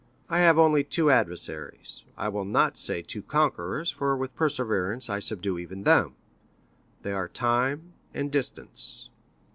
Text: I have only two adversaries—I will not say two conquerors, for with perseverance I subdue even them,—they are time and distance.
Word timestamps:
I 0.29 0.39
have 0.39 0.57
only 0.57 0.83
two 0.83 1.11
adversaries—I 1.11 2.27
will 2.27 2.43
not 2.43 2.75
say 2.75 3.03
two 3.03 3.21
conquerors, 3.21 3.91
for 3.91 4.17
with 4.17 4.35
perseverance 4.35 5.11
I 5.11 5.19
subdue 5.19 5.59
even 5.59 5.83
them,—they 5.83 7.11
are 7.11 7.27
time 7.27 7.93
and 8.11 8.31
distance. 8.31 9.11